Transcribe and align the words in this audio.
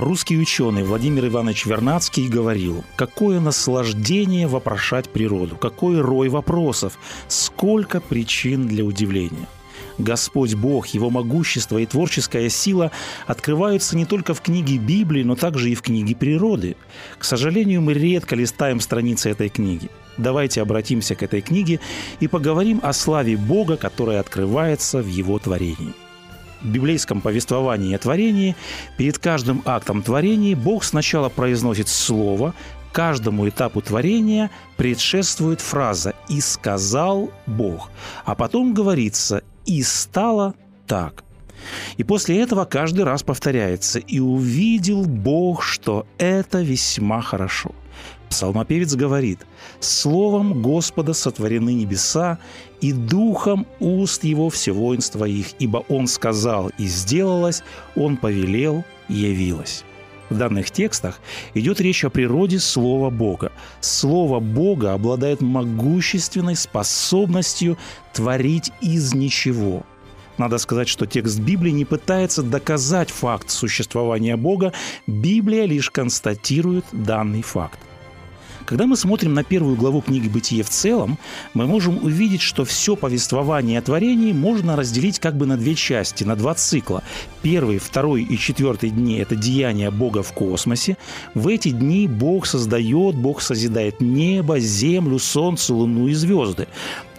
Русский 0.00 0.38
ученый 0.38 0.82
Владимир 0.82 1.26
Иванович 1.26 1.66
Вернадский 1.66 2.26
говорил, 2.26 2.84
какое 2.96 3.38
наслаждение 3.38 4.46
вопрошать 4.46 5.10
природу, 5.10 5.56
какой 5.56 6.00
рой 6.00 6.30
вопросов, 6.30 6.98
сколько 7.28 8.00
причин 8.00 8.66
для 8.66 8.82
удивления. 8.82 9.46
Господь 9.98 10.54
Бог, 10.54 10.86
Его 10.86 11.10
могущество 11.10 11.76
и 11.76 11.84
творческая 11.84 12.48
сила 12.48 12.92
открываются 13.26 13.94
не 13.94 14.06
только 14.06 14.32
в 14.32 14.40
книге 14.40 14.78
Библии, 14.78 15.22
но 15.22 15.36
также 15.36 15.68
и 15.68 15.74
в 15.74 15.82
книге 15.82 16.16
природы. 16.16 16.76
К 17.18 17.24
сожалению, 17.24 17.82
мы 17.82 17.92
редко 17.92 18.34
листаем 18.34 18.80
страницы 18.80 19.28
этой 19.28 19.50
книги. 19.50 19.90
Давайте 20.16 20.62
обратимся 20.62 21.14
к 21.14 21.22
этой 21.22 21.42
книге 21.42 21.78
и 22.20 22.26
поговорим 22.26 22.80
о 22.82 22.94
славе 22.94 23.36
Бога, 23.36 23.76
которая 23.76 24.20
открывается 24.20 25.02
в 25.02 25.08
Его 25.08 25.38
творении 25.38 25.92
библейском 26.62 27.20
повествовании 27.20 27.94
о 27.94 27.98
творении 27.98 28.56
перед 28.96 29.18
каждым 29.18 29.62
актом 29.64 30.02
творения 30.02 30.56
Бог 30.56 30.84
сначала 30.84 31.28
произносит 31.28 31.88
слово, 31.88 32.54
каждому 32.92 33.48
этапу 33.48 33.80
творения 33.80 34.50
предшествует 34.76 35.60
фраза 35.60 36.14
«и 36.28 36.40
сказал 36.40 37.30
Бог», 37.46 37.90
а 38.24 38.34
потом 38.34 38.74
говорится 38.74 39.42
«и 39.66 39.82
стало 39.82 40.54
так». 40.86 41.24
И 41.96 42.04
после 42.04 42.40
этого 42.40 42.64
каждый 42.64 43.04
раз 43.04 43.22
повторяется 43.22 43.98
«и 43.98 44.18
увидел 44.18 45.04
Бог, 45.04 45.62
что 45.62 46.06
это 46.18 46.62
весьма 46.62 47.20
хорошо». 47.20 47.72
Псалмопевец 48.30 48.94
говорит 48.94 49.40
«Словом 49.80 50.62
Господа 50.62 51.14
сотворены 51.14 51.74
небеса, 51.74 52.38
и 52.80 52.92
духом 52.92 53.66
уст 53.78 54.24
его 54.24 54.50
все 54.50 54.72
воинство 54.72 55.24
их, 55.24 55.48
ибо 55.58 55.84
он 55.88 56.06
сказал 56.06 56.70
и 56.78 56.86
сделалось, 56.86 57.62
он 57.96 58.16
повелел 58.16 58.84
и 59.08 59.14
явилось». 59.14 59.84
В 60.30 60.36
данных 60.36 60.70
текстах 60.70 61.20
идет 61.54 61.80
речь 61.80 62.04
о 62.04 62.10
природе 62.10 62.60
Слова 62.60 63.10
Бога. 63.10 63.50
Слово 63.80 64.38
Бога 64.38 64.92
обладает 64.92 65.40
могущественной 65.40 66.54
способностью 66.54 67.76
творить 68.12 68.70
из 68.80 69.12
ничего. 69.12 69.82
Надо 70.38 70.58
сказать, 70.58 70.88
что 70.88 71.04
текст 71.04 71.40
Библии 71.40 71.72
не 71.72 71.84
пытается 71.84 72.42
доказать 72.42 73.10
факт 73.10 73.50
существования 73.50 74.36
Бога, 74.36 74.72
Библия 75.06 75.66
лишь 75.66 75.90
констатирует 75.90 76.84
данный 76.92 77.42
факт. 77.42 77.78
Когда 78.70 78.86
мы 78.86 78.96
смотрим 78.96 79.34
на 79.34 79.42
первую 79.42 79.74
главу 79.74 80.00
книги 80.00 80.28
«Бытие» 80.28 80.62
в 80.62 80.70
целом, 80.70 81.18
мы 81.54 81.66
можем 81.66 82.04
увидеть, 82.04 82.40
что 82.40 82.64
все 82.64 82.94
повествование 82.94 83.80
о 83.80 83.82
творении 83.82 84.32
можно 84.32 84.76
разделить 84.76 85.18
как 85.18 85.36
бы 85.36 85.44
на 85.44 85.56
две 85.56 85.74
части, 85.74 86.22
на 86.22 86.36
два 86.36 86.54
цикла. 86.54 87.02
Первый, 87.42 87.78
второй 87.78 88.22
и 88.22 88.38
четвертый 88.38 88.90
дни– 88.90 89.16
это 89.18 89.34
деяния 89.34 89.90
Бога 89.90 90.22
в 90.22 90.32
космосе. 90.32 90.96
В 91.34 91.48
эти 91.48 91.70
дни 91.70 92.06
Бог 92.06 92.46
создает, 92.46 93.16
Бог 93.16 93.42
созидает 93.42 94.00
небо, 94.00 94.60
землю, 94.60 95.18
солнце, 95.18 95.74
луну 95.74 96.06
и 96.06 96.14
звезды. 96.14 96.68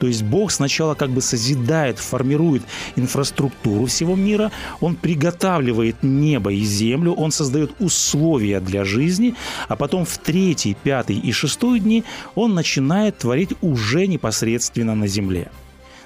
То 0.02 0.08
есть 0.08 0.24
Бог 0.24 0.52
сначала 0.52 0.96
как 0.96 1.12
бы 1.12 1.22
созидает, 1.22 2.00
формирует 2.00 2.64
инфраструктуру 2.96 3.86
всего 3.86 4.16
мира, 4.16 4.52
Он 4.80 4.96
приготавливает 4.96 5.98
небо 6.02 6.52
и 6.52 6.64
землю, 6.64 7.14
Он 7.14 7.32
создает 7.32 7.80
условия 7.80 8.60
для 8.60 8.84
жизни, 8.84 9.36
а 9.68 9.76
потом 9.76 10.06
в 10.06 10.18
третий, 10.18 10.74
пятый 10.74 11.18
и 11.18 11.32
шестой 11.32 11.80
дни 11.80 12.04
Он 12.34 12.56
начинает 12.56 13.20
творить 13.20 13.52
уже 13.62 14.08
непосредственно 14.08 14.96
на 14.96 15.06
земле. 15.06 15.52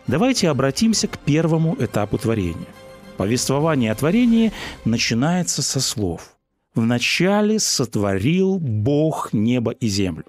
Давайте 0.07 0.50
обратимся 0.50 1.07
к 1.07 1.17
первому 1.17 1.77
этапу 1.79 2.17
творения. 2.17 2.67
Повествование 3.16 3.94
о 3.94 3.95
творении 3.95 4.51
начинается 4.83 5.62
со 5.62 5.79
слов. 5.79 6.35
«Вначале 6.75 7.59
сотворил 7.62 8.59
Бог 8.59 9.31
небо 9.31 9.72
и 9.72 9.88
землю». 9.88 10.25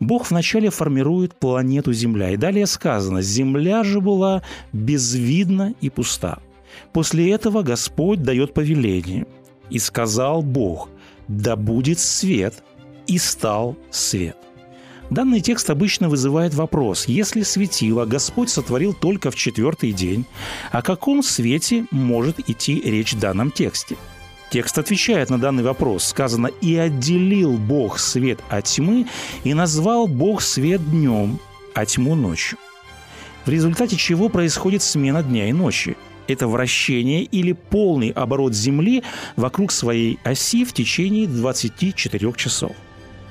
Бог 0.00 0.30
вначале 0.30 0.70
формирует 0.70 1.34
планету 1.34 1.92
Земля. 1.92 2.30
И 2.30 2.36
далее 2.36 2.66
сказано, 2.66 3.22
Земля 3.22 3.84
же 3.84 4.00
была 4.00 4.42
безвидна 4.72 5.74
и 5.80 5.90
пуста. 5.90 6.38
После 6.92 7.30
этого 7.32 7.62
Господь 7.62 8.22
дает 8.22 8.54
повеление. 8.54 9.26
И 9.70 9.78
сказал 9.78 10.42
Бог, 10.42 10.88
да 11.26 11.56
будет 11.56 11.98
свет, 11.98 12.62
и 13.06 13.18
стал 13.18 13.76
свет. 13.90 14.36
Данный 15.10 15.40
текст 15.40 15.70
обычно 15.70 16.08
вызывает 16.08 16.54
вопрос, 16.54 17.08
если 17.08 17.42
светило 17.42 18.04
Господь 18.04 18.50
сотворил 18.50 18.92
только 18.92 19.30
в 19.30 19.36
четвертый 19.36 19.92
день, 19.92 20.26
о 20.70 20.82
каком 20.82 21.22
свете 21.22 21.86
может 21.90 22.48
идти 22.48 22.80
речь 22.84 23.14
в 23.14 23.18
данном 23.18 23.50
тексте– 23.50 23.96
Текст 24.50 24.78
отвечает 24.78 25.28
на 25.30 25.38
данный 25.38 25.62
вопрос. 25.62 26.04
Сказано 26.04 26.46
«И 26.46 26.76
отделил 26.76 27.58
Бог 27.58 27.98
свет 27.98 28.40
от 28.48 28.64
тьмы, 28.64 29.06
и 29.44 29.52
назвал 29.52 30.06
Бог 30.06 30.40
свет 30.40 30.90
днем, 30.90 31.38
а 31.74 31.84
тьму 31.84 32.14
ночью». 32.14 32.58
В 33.44 33.50
результате 33.50 33.96
чего 33.96 34.28
происходит 34.28 34.82
смена 34.82 35.22
дня 35.22 35.48
и 35.48 35.52
ночи. 35.52 35.96
Это 36.26 36.46
вращение 36.46 37.22
или 37.24 37.52
полный 37.52 38.10
оборот 38.10 38.54
Земли 38.54 39.02
вокруг 39.36 39.72
своей 39.72 40.18
оси 40.24 40.64
в 40.64 40.72
течение 40.74 41.26
24 41.26 42.32
часов. 42.34 42.72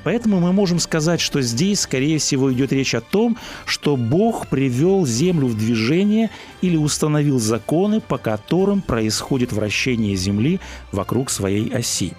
Поэтому 0.07 0.39
мы 0.39 0.53
можем 0.53 0.79
сказать, 0.79 1.19
что 1.19 1.41
здесь, 1.41 1.81
скорее 1.81 2.17
всего, 2.17 2.53
идет 2.53 2.71
речь 2.71 2.95
о 2.95 3.01
том, 3.01 3.35
что 3.65 3.97
Бог 3.97 4.47
привел 4.47 5.05
Землю 5.05 5.47
в 5.47 5.57
движение 5.57 6.29
или 6.61 6.77
установил 6.77 7.39
законы, 7.39 7.99
по 7.99 8.17
которым 8.17 8.81
происходит 8.81 9.51
вращение 9.51 10.15
Земли 10.15 10.61
вокруг 10.93 11.29
своей 11.29 11.69
оси. 11.73 12.13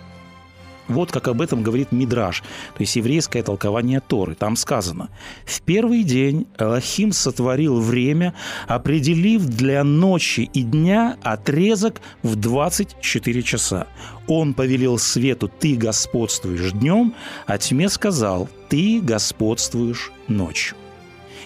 Вот 0.89 1.13
как 1.13 1.29
об 1.29 1.43
этом 1.43 1.63
говорит 1.63 1.93
Мидраш, 1.93 2.41
то 2.41 2.81
есть 2.81 2.97
еврейское 2.97 3.43
толкование 3.43 4.01
Торы. 4.01 4.35
Там 4.35 4.57
сказано, 4.57 5.11
«В 5.45 5.61
первый 5.61 6.03
день 6.03 6.47
Элохим 6.59 7.13
сотворил 7.13 7.79
время, 7.81 8.35
определив 8.67 9.45
для 9.45 9.85
ночи 9.85 10.49
и 10.53 10.63
дня 10.63 11.19
отрезок 11.23 12.01
в 12.23 12.37
24 12.37 13.43
часа. 13.43 13.87
Он 14.27 14.55
повелел 14.55 14.99
свету, 14.99 15.49
ты 15.49 15.77
господствуешь 15.77 16.73
днем, 16.73 17.15
а 17.47 17.59
тьме 17.59 17.89
сказал, 17.91 18.49
ты 18.71 19.01
господствуешь 19.03 20.11
ночью». 20.27 20.77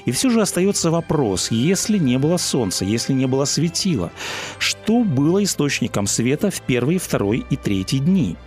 И 0.04 0.10
все 0.10 0.30
же 0.30 0.40
остается 0.40 0.90
вопрос, 0.90 1.52
если 1.52 1.96
не 1.96 2.18
было 2.18 2.36
солнца, 2.36 2.84
если 2.84 3.12
не 3.12 3.26
было 3.26 3.44
светила, 3.44 4.10
что 4.58 5.04
было 5.04 5.42
источником 5.42 6.08
света 6.08 6.50
в 6.50 6.60
первый, 6.62 6.98
второй 6.98 7.44
и 7.50 7.56
третий 7.56 7.98
дни– 7.98 8.36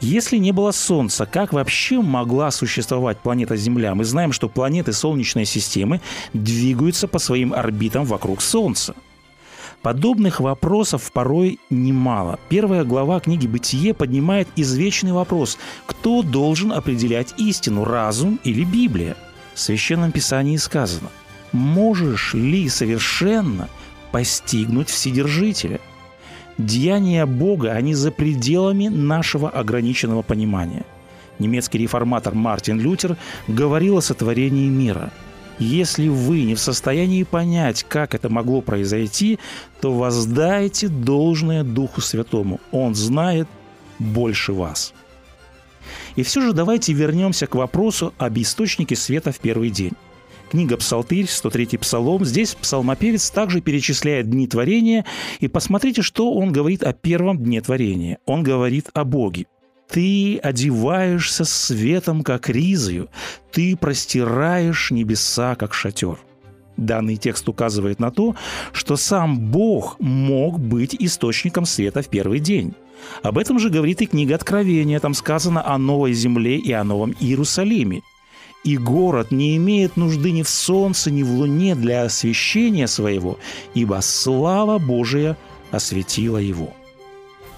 если 0.00 0.38
не 0.38 0.52
было 0.52 0.70
Солнца, 0.70 1.26
как 1.26 1.52
вообще 1.52 2.00
могла 2.00 2.50
существовать 2.50 3.18
планета 3.18 3.56
Земля? 3.56 3.94
Мы 3.94 4.04
знаем, 4.04 4.32
что 4.32 4.48
планеты 4.48 4.92
Солнечной 4.92 5.44
системы 5.44 6.00
двигаются 6.32 7.06
по 7.06 7.18
своим 7.18 7.52
орбитам 7.52 8.04
вокруг 8.04 8.40
Солнца. 8.40 8.94
Подобных 9.82 10.40
вопросов 10.40 11.10
порой 11.12 11.58
немало. 11.70 12.38
Первая 12.48 12.84
глава 12.84 13.20
книги 13.20 13.46
«Бытие» 13.46 13.94
поднимает 13.94 14.48
извечный 14.56 15.12
вопрос– 15.12 15.58
кто 15.86 16.22
должен 16.22 16.72
определять 16.72 17.34
истину, 17.38 17.84
разум 17.84 18.38
или 18.44 18.64
Библия? 18.64 19.16
В 19.54 19.60
Священном 19.60 20.12
Писании 20.12 20.56
сказано– 20.56 21.08
можешь 21.52 22.34
ли 22.34 22.68
совершенно 22.68 23.68
постигнуть 24.12 24.88
Вседержителя– 24.88 25.80
Деяния 26.66 27.26
Бога, 27.26 27.72
они 27.72 27.94
за 27.94 28.10
пределами 28.10 28.88
нашего 28.88 29.48
ограниченного 29.48 30.22
понимания. 30.22 30.84
Немецкий 31.38 31.78
реформатор 31.78 32.34
Мартин 32.34 32.78
Лютер 32.78 33.16
говорил 33.48 33.96
о 33.96 34.02
сотворении 34.02 34.68
мира. 34.68 35.10
Если 35.58 36.08
вы 36.08 36.42
не 36.42 36.54
в 36.54 36.60
состоянии 36.60 37.22
понять, 37.22 37.84
как 37.88 38.14
это 38.14 38.28
могло 38.28 38.60
произойти, 38.60 39.38
то 39.80 39.92
воздайте 39.92 40.88
должное 40.88 41.64
Духу 41.64 42.00
Святому. 42.00 42.60
Он 42.72 42.94
знает 42.94 43.48
больше 43.98 44.52
вас. 44.52 44.92
И 46.16 46.22
все 46.22 46.40
же 46.40 46.52
давайте 46.52 46.92
вернемся 46.92 47.46
к 47.46 47.54
вопросу 47.54 48.12
об 48.18 48.38
источнике 48.38 48.96
света 48.96 49.32
в 49.32 49.40
первый 49.40 49.70
день. 49.70 49.92
Книга 50.50 50.76
«Псалтырь», 50.76 51.26
103-й 51.26 51.78
псалом. 51.78 52.24
Здесь 52.24 52.56
псалмопевец 52.56 53.30
также 53.30 53.60
перечисляет 53.60 54.28
дни 54.28 54.48
творения. 54.48 55.04
И 55.38 55.46
посмотрите, 55.46 56.02
что 56.02 56.32
он 56.32 56.52
говорит 56.52 56.82
о 56.82 56.92
первом 56.92 57.38
дне 57.38 57.60
творения. 57.60 58.18
Он 58.26 58.42
говорит 58.42 58.88
о 58.92 59.04
Боге. 59.04 59.46
Ты 59.88 60.38
одеваешься 60.38 61.44
светом, 61.44 62.22
как 62.22 62.48
ризою, 62.48 63.08
ты 63.52 63.76
простираешь 63.76 64.90
небеса, 64.90 65.54
как 65.54 65.72
шатер. 65.72 66.18
Данный 66.76 67.16
текст 67.16 67.48
указывает 67.48 68.00
на 68.00 68.10
то, 68.10 68.34
что 68.72 68.96
сам 68.96 69.50
Бог 69.50 70.00
мог 70.00 70.58
быть 70.58 70.96
источником 70.98 71.64
света 71.64 72.02
в 72.02 72.08
первый 72.08 72.40
день. 72.40 72.74
Об 73.22 73.38
этом 73.38 73.58
же 73.58 73.70
говорит 73.70 74.00
и 74.02 74.06
книга 74.06 74.34
Откровения. 74.34 74.98
Там 74.98 75.14
сказано 75.14 75.64
о 75.66 75.78
новой 75.78 76.12
земле 76.12 76.56
и 76.56 76.72
о 76.72 76.84
новом 76.84 77.14
Иерусалиме. 77.20 78.02
И 78.62 78.76
город 78.76 79.30
не 79.30 79.56
имеет 79.56 79.96
нужды 79.96 80.32
ни 80.32 80.42
в 80.42 80.48
солнце, 80.48 81.10
ни 81.10 81.22
в 81.22 81.30
луне 81.30 81.74
для 81.74 82.04
освещения 82.04 82.86
своего, 82.86 83.38
ибо 83.74 84.00
слава 84.02 84.78
Божия 84.78 85.36
осветила 85.70 86.38
его. 86.38 86.74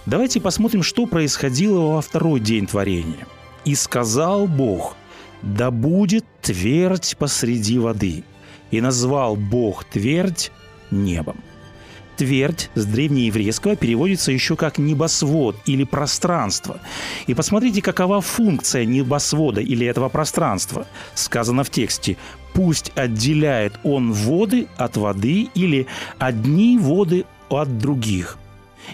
Давайте 0.07 0.41
посмотрим, 0.41 0.83
что 0.83 1.07
происходило 1.07 1.95
во 1.95 2.01
второй 2.01 2.41
день 2.41 2.67
творения. 2.67 3.27
«И 3.65 3.75
сказал 3.75 4.47
Бог, 4.47 4.97
да 5.43 5.71
будет 5.71 6.25
твердь 6.41 7.17
посреди 7.19 7.79
воды, 7.79 8.25
и 8.71 8.81
назвал 8.81 9.37
Бог 9.37 9.85
твердь 9.85 10.51
небом». 10.91 11.37
Твердь 12.23 12.71
с 12.77 12.85
древнееврейского 12.85 13.75
переводится 13.75 14.31
еще 14.31 14.55
как 14.55 14.79
небосвод 14.79 15.57
или 15.67 15.83
пространство. 15.83 16.79
И 17.27 17.35
посмотрите, 17.35 17.83
какова 17.83 18.21
функция 18.21 18.85
небосвода 18.85 19.61
или 19.61 19.85
этого 19.85 20.09
пространства. 20.09 20.87
Сказано 21.15 21.65
в 21.65 21.71
тексте 21.71 22.17
«Пусть 22.55 22.93
отделяет 22.95 23.73
он 23.83 24.13
воды 24.13 24.69
от 24.77 24.97
воды 24.97 25.49
или 25.57 25.89
одни 26.21 26.79
воды 26.79 27.25
от 27.49 27.77
других». 27.79 28.39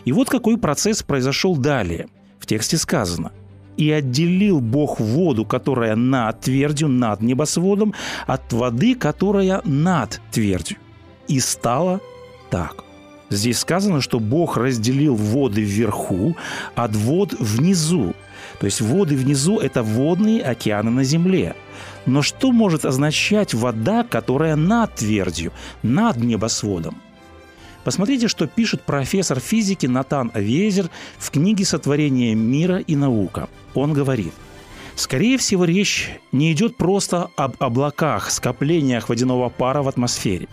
И 0.06 0.12
вот 0.12 0.30
какой 0.30 0.56
процесс 0.56 1.02
произошел 1.02 1.54
далее. 1.54 2.08
В 2.38 2.46
тексте 2.46 2.78
сказано 2.78 3.32
«И 3.76 3.90
отделил 3.90 4.62
Бог 4.62 5.00
воду, 5.00 5.44
которая 5.44 5.96
над 5.96 6.40
твердью, 6.40 6.88
над 6.88 7.20
небосводом, 7.20 7.92
от 8.26 8.50
воды, 8.54 8.94
которая 8.94 9.60
над 9.66 10.18
твердью. 10.30 10.78
И 11.28 11.40
стало 11.40 12.00
так». 12.48 12.87
Здесь 13.30 13.58
сказано, 13.58 14.00
что 14.00 14.20
Бог 14.20 14.56
разделил 14.56 15.14
воды 15.14 15.62
вверху 15.62 16.36
от 16.74 16.94
вод 16.96 17.34
внизу. 17.38 18.14
То 18.58 18.66
есть 18.66 18.80
воды 18.80 19.16
внизу– 19.16 19.58
это 19.60 19.82
водные 19.82 20.42
океаны 20.42 20.90
на 20.90 21.04
земле. 21.04 21.54
Но 22.06 22.22
что 22.22 22.52
может 22.52 22.84
означать 22.84 23.54
вода, 23.54 24.02
которая 24.02 24.56
над 24.56 24.94
твердью, 24.94 25.52
над 25.82 26.16
небосводом? 26.16 27.00
Посмотрите, 27.84 28.28
что 28.28 28.46
пишет 28.46 28.82
профессор 28.82 29.40
физики 29.40 29.86
Натан 29.86 30.30
Авезер 30.34 30.90
в 31.18 31.30
книге 31.30 31.64
«Сотворение 31.64 32.34
мира 32.34 32.78
и 32.78 32.96
наука». 32.96 33.48
Он 33.74 33.92
говорит, 33.92 34.32
Скорее 34.98 35.38
всего, 35.38 35.64
речь 35.64 36.10
не 36.32 36.52
идет 36.52 36.76
просто 36.76 37.30
об 37.36 37.54
облаках, 37.60 38.32
скоплениях 38.32 39.08
водяного 39.08 39.48
пара 39.48 39.80
в 39.80 39.86
атмосфере. 39.86 40.48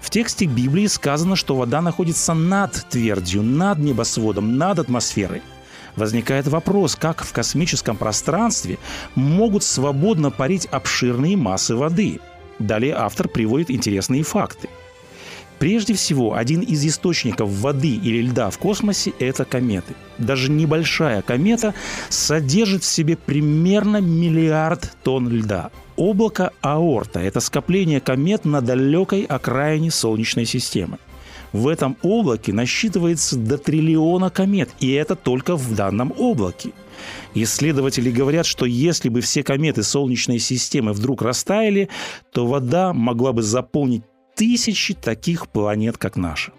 В 0.00 0.10
тексте 0.10 0.46
Библии 0.46 0.86
сказано, 0.86 1.36
что 1.36 1.56
вода 1.56 1.80
находится 1.80 2.34
над 2.34 2.86
твердью, 2.88 3.42
над 3.42 3.78
небосводом, 3.78 4.56
над 4.56 4.78
атмосферой. 4.78 5.42
Возникает 5.96 6.46
вопрос, 6.46 6.94
как 6.94 7.24
в 7.24 7.32
космическом 7.32 7.96
пространстве 7.96 8.78
могут 9.14 9.64
свободно 9.64 10.30
парить 10.30 10.66
обширные 10.66 11.36
массы 11.36 11.74
воды. 11.74 12.20
Далее 12.58 12.94
автор 12.94 13.28
приводит 13.28 13.70
интересные 13.70 14.22
факты– 14.22 14.68
Прежде 15.58 15.94
всего, 15.94 16.34
один 16.34 16.60
из 16.60 16.84
источников 16.86 17.50
воды 17.50 17.96
или 17.96 18.22
льда 18.22 18.50
в 18.50 18.58
космосе– 18.58 19.12
это 19.18 19.44
кометы. 19.44 19.94
Даже 20.16 20.50
небольшая 20.50 21.22
комета 21.22 21.74
содержит 22.08 22.84
в 22.84 22.86
себе 22.86 23.16
примерно 23.16 24.00
миллиард 24.00 24.96
тонн 25.02 25.28
льда. 25.28 25.70
Облако 25.96 26.52
Аорта– 26.60 27.18
это 27.20 27.40
скопление 27.40 28.00
комет 28.00 28.44
на 28.44 28.60
далекой 28.60 29.24
окраине 29.24 29.90
Солнечной 29.90 30.46
системы. 30.46 30.98
В 31.52 31.66
этом 31.66 31.96
облаке 32.02 32.52
насчитывается 32.52 33.36
до 33.36 33.58
триллиона 33.58 34.30
комет, 34.30 34.68
и 34.80 34.92
это 34.92 35.16
только 35.16 35.56
в 35.56 35.74
данном 35.74 36.12
облаке. 36.16 36.70
Исследователи 37.34 38.10
говорят, 38.10 38.46
что 38.46 38.66
если 38.66 39.08
бы 39.08 39.22
все 39.22 39.42
кометы 39.42 39.82
Солнечной 39.82 40.38
системы 40.38 40.92
вдруг 40.92 41.22
растаяли, 41.22 41.88
то 42.32 42.46
вода 42.46 42.92
могла 42.92 43.32
бы 43.32 43.42
заполнить 43.42 44.02
тысячи 44.38 44.94
таких 44.94 45.48
планет, 45.48 45.98
как 45.98 46.16
наша. 46.16 46.52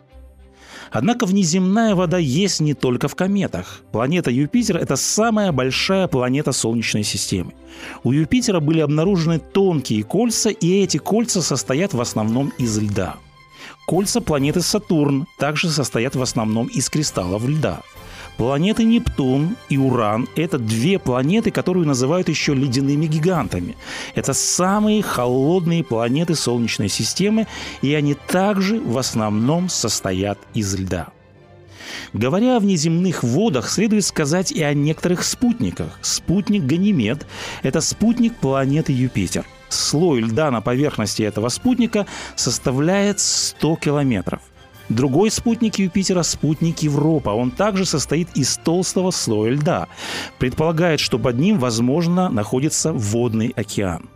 Однако 0.92 1.26
внеземная 1.26 1.96
вода 1.96 2.18
есть 2.18 2.60
не 2.60 2.74
только 2.74 3.08
в 3.08 3.16
кометах. 3.16 3.82
Планета 3.92 4.32
Юпитер– 4.32 4.78
это 4.82 4.96
самая 4.96 5.52
большая 5.52 6.08
планета 6.08 6.52
Солнечной 6.52 7.04
системы. 7.04 7.54
У 8.04 8.12
Юпитера 8.12 8.60
были 8.60 8.82
обнаружены 8.82 9.40
тонкие 9.40 10.04
кольца, 10.04 10.50
и 10.50 10.82
эти 10.82 10.98
кольца 10.98 11.42
состоят 11.42 11.94
в 11.94 12.02
основном 12.02 12.52
из 12.58 12.78
льда. 12.78 13.16
Кольца 13.88 14.20
планеты 14.20 14.62
Сатурн 14.62 15.26
также 15.38 15.70
состоят 15.70 16.16
в 16.16 16.22
основном 16.22 16.68
из 16.68 16.90
кристаллов 16.90 17.48
льда– 17.48 17.82
Планеты 18.40 18.86
Нептун 18.86 19.58
и 19.68 19.78
Уран– 19.78 20.30
это 20.38 20.58
две 20.58 20.98
планеты, 20.98 21.52
которые 21.52 21.86
называют 21.86 22.30
еще 22.30 22.54
ледяными 22.54 23.06
гигантами. 23.06 23.76
Это 24.16 24.32
самые 24.32 25.04
холодные 25.04 25.84
планеты 25.84 26.36
Солнечной 26.36 26.88
системы, 26.88 27.48
и 27.82 27.94
они 27.94 28.14
также 28.14 28.80
в 28.80 28.98
основном 28.98 29.68
состоят 29.68 30.40
из 30.54 30.74
льда. 30.74 31.08
Говоря 32.14 32.56
о 32.56 32.60
внеземных 32.62 33.24
водах, 33.24 33.70
следует 33.70 34.06
сказать 34.06 34.54
и 34.54 34.64
о 34.64 34.74
некоторых 34.74 35.26
спутниках. 35.26 36.00
Спутник 36.02 36.64
Ганимед– 36.64 37.28
это 37.62 37.82
спутник 37.82 38.38
планеты 38.38 38.94
Юпитер. 38.94 39.46
Слой 39.68 40.22
льда 40.22 40.50
на 40.50 40.62
поверхности 40.62 41.24
этого 41.24 41.50
спутника 41.50 42.06
составляет 42.38 43.20
100 43.20 43.76
километров. 43.76 44.40
Другой 44.90 45.30
спутник 45.30 45.78
Юпитера– 45.78 46.24
спутник 46.24 46.80
Европа. 46.80 47.30
Он 47.30 47.52
также 47.52 47.86
состоит 47.86 48.28
из 48.36 48.58
толстого 48.58 49.12
слоя 49.12 49.52
льда. 49.52 49.88
Предполагает, 50.40 51.00
что 51.00 51.20
под 51.20 51.38
ним, 51.38 51.60
возможно, 51.60 52.30
находится 52.30 52.92
водный 52.92 53.54
океан. 53.56 54.10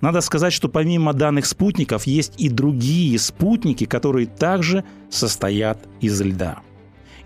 Надо 0.00 0.20
сказать, 0.20 0.52
что 0.52 0.68
помимо 0.68 1.12
данных 1.12 1.46
спутников 1.46 2.06
есть 2.06 2.34
и 2.38 2.48
другие 2.48 3.18
спутники, 3.18 3.86
которые 3.86 4.26
также 4.26 4.84
состоят 5.10 5.78
из 6.00 6.20
льда. 6.20 6.60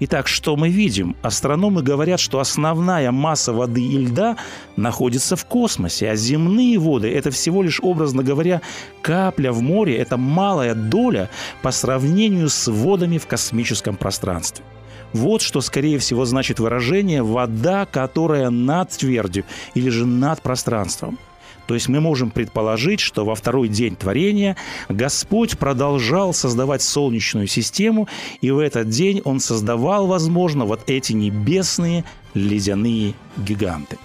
Итак, 0.00 0.28
что 0.28 0.54
мы 0.54 0.68
видим? 0.68 1.16
Астрономы 1.22 1.82
говорят, 1.82 2.20
что 2.20 2.38
основная 2.38 3.10
масса 3.10 3.52
воды 3.52 3.82
и 3.82 3.98
льда 3.98 4.36
находится 4.76 5.34
в 5.34 5.44
космосе, 5.44 6.10
а 6.10 6.14
земные 6.14 6.78
воды– 6.78 7.12
это 7.14 7.32
всего 7.32 7.62
лишь, 7.64 7.80
образно 7.82 8.22
говоря, 8.22 8.60
капля 9.02 9.50
в 9.50 9.60
море, 9.60 9.96
это 9.96 10.16
малая 10.16 10.74
доля 10.74 11.28
по 11.62 11.72
сравнению 11.72 12.48
с 12.48 12.70
водами 12.70 13.18
в 13.18 13.26
космическом 13.26 13.96
пространстве. 13.96 14.64
Вот 15.12 15.42
что, 15.42 15.60
скорее 15.60 15.98
всего, 15.98 16.24
значит 16.26 16.60
выражение 16.60 17.22
«вода, 17.22 17.86
которая 17.86 18.50
над 18.50 18.90
твердью» 18.90 19.44
или 19.74 19.88
же 19.88 20.06
над 20.06 20.42
пространством– 20.42 21.18
то 21.68 21.74
есть 21.74 21.86
мы 21.86 22.00
можем 22.00 22.30
предположить, 22.30 22.98
что 22.98 23.26
во 23.26 23.34
второй 23.34 23.68
день 23.68 23.94
творения 23.94 24.56
Господь 24.88 25.58
продолжал 25.58 26.32
создавать 26.32 26.80
Солнечную 26.80 27.46
систему, 27.46 28.08
и 28.40 28.50
в 28.50 28.58
этот 28.58 28.88
день 28.88 29.20
Он 29.26 29.38
создавал, 29.38 30.06
возможно, 30.06 30.64
вот 30.64 30.80
эти 30.86 31.12
небесные 31.12 32.04
ледяные 32.32 33.12
гиганты. 33.36 33.98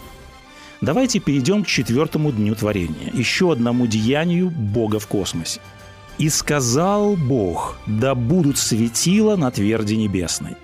Давайте 0.82 1.20
перейдем 1.20 1.64
к 1.64 1.68
четвертому 1.68 2.34
дню 2.34 2.54
творения, 2.54 3.10
еще 3.14 3.54
одному 3.54 3.88
деянию 3.88 4.50
Бога 4.50 5.00
в 5.00 5.08
космосе. 5.08 5.62
«И 6.18 6.28
сказал 6.28 7.16
Бог, 7.16 7.78
да 7.88 8.14
будут 8.14 8.58
светила 8.58 9.38
на 9.38 9.52
тверди 9.52 9.94
небесной». 9.94 10.58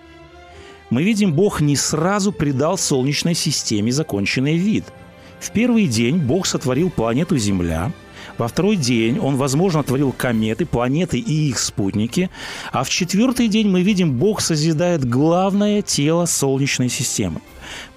Мы 0.89 1.03
видим, 1.03 1.31
Бог 1.31 1.61
не 1.61 1.77
сразу 1.77 2.33
придал 2.33 2.77
Солнечной 2.77 3.35
системе 3.35 3.93
законченный 3.93 4.57
вид– 4.57 4.83
в 5.39 5.51
первый 5.51 5.87
день 5.87 6.17
Бог 6.17 6.45
сотворил 6.45 6.89
планету 6.89 7.37
Земля, 7.37 7.91
во 8.39 8.47
второй 8.47 8.77
день 8.77 9.19
он, 9.19 9.35
возможно, 9.35 9.83
творил 9.83 10.13
кометы, 10.13 10.65
планеты 10.65 11.19
и 11.19 11.49
их 11.49 11.59
спутники. 11.59 12.29
А 12.71 12.85
в 12.85 12.89
четвертый 12.89 13.49
день 13.49 13.67
мы 13.67 13.81
видим, 13.81 14.13
Бог 14.13 14.39
созидает 14.39 15.03
главное 15.03 15.81
тело 15.81 16.25
Солнечной 16.25 16.87
системы. 16.87 17.41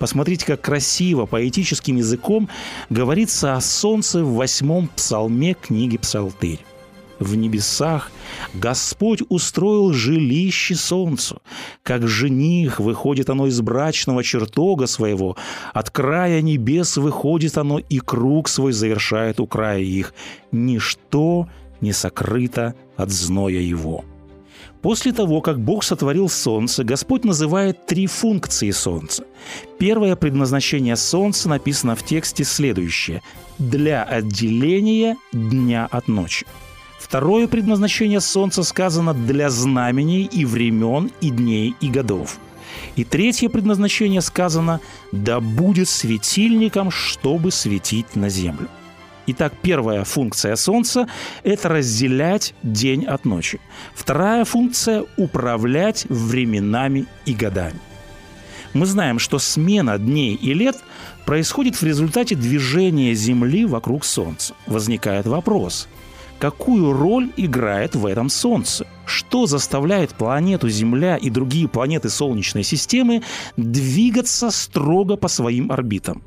Посмотрите, 0.00 0.44
как 0.44 0.60
красиво, 0.60 1.26
поэтическим 1.26 1.96
языком 1.96 2.48
говорится 2.90 3.54
о 3.54 3.60
Солнце 3.60 4.24
в 4.24 4.34
восьмом 4.34 4.88
псалме 4.88 5.54
книги 5.54 5.96
Псалтырь 5.96 6.58
в 7.18 7.34
небесах, 7.36 8.10
Господь 8.54 9.22
устроил 9.28 9.92
жилище 9.92 10.74
солнцу. 10.74 11.42
Как 11.82 12.08
жених 12.08 12.80
выходит 12.80 13.30
оно 13.30 13.46
из 13.46 13.60
брачного 13.60 14.22
чертога 14.22 14.86
своего, 14.86 15.36
от 15.72 15.90
края 15.90 16.40
небес 16.42 16.96
выходит 16.96 17.58
оно, 17.58 17.78
и 17.78 17.98
круг 17.98 18.48
свой 18.48 18.72
завершает 18.72 19.40
у 19.40 19.46
края 19.46 19.80
их. 19.80 20.14
Ничто 20.50 21.48
не 21.80 21.92
сокрыто 21.92 22.74
от 22.96 23.10
зноя 23.10 23.60
его. 23.60 24.04
После 24.80 25.12
того, 25.12 25.40
как 25.40 25.60
Бог 25.60 25.84
сотворил 25.84 26.28
Солнце, 26.28 26.82
Господь 26.82 27.24
называет 27.24 27.86
три 27.86 28.08
функции 28.08 28.72
Солнца. 28.72 29.24
Первое 29.78 30.16
предназначение 30.16 30.96
Солнца 30.96 31.48
написано 31.48 31.94
в 31.94 32.04
тексте 32.04 32.42
следующее– 32.42 33.22
для 33.58 34.02
отделения 34.02 35.16
дня 35.32 35.86
от 35.90 36.08
ночи. 36.08 36.46
Второе 37.12 37.46
предназначение 37.46 38.22
Солнца 38.22 38.62
сказано 38.62 39.12
для 39.12 39.50
знамений 39.50 40.24
и 40.24 40.46
времен, 40.46 41.10
и 41.20 41.28
дней, 41.28 41.74
и 41.78 41.90
годов. 41.90 42.38
И 42.96 43.04
третье 43.04 43.50
предназначение 43.50 44.22
сказано 44.22 44.80
«да 45.12 45.38
будет 45.38 45.90
светильником, 45.90 46.90
чтобы 46.90 47.50
светить 47.50 48.16
на 48.16 48.30
землю». 48.30 48.66
Итак, 49.26 49.52
первая 49.60 50.04
функция 50.04 50.56
Солнца– 50.56 51.06
это 51.42 51.68
разделять 51.68 52.54
день 52.62 53.04
от 53.04 53.26
ночи. 53.26 53.60
Вторая 53.94 54.46
функция– 54.46 55.04
управлять 55.18 56.06
временами 56.08 57.04
и 57.26 57.34
годами. 57.34 57.78
Мы 58.72 58.86
знаем, 58.86 59.18
что 59.18 59.38
смена 59.38 59.98
дней 59.98 60.34
и 60.34 60.54
лет 60.54 60.78
происходит 61.26 61.76
в 61.76 61.82
результате 61.82 62.36
движения 62.36 63.12
Земли 63.12 63.66
вокруг 63.66 64.06
Солнца. 64.06 64.54
Возникает 64.66 65.26
вопрос– 65.26 65.88
какую 66.42 66.92
роль 66.92 67.30
играет 67.36 67.94
в 67.94 68.04
этом 68.04 68.28
Солнце? 68.28 68.84
Что 69.06 69.46
заставляет 69.46 70.10
планету 70.10 70.68
Земля 70.68 71.16
и 71.16 71.30
другие 71.30 71.68
планеты 71.68 72.08
Солнечной 72.08 72.64
системы 72.64 73.22
двигаться 73.56 74.50
строго 74.50 75.14
по 75.14 75.28
своим 75.28 75.70
орбитам? 75.70 76.24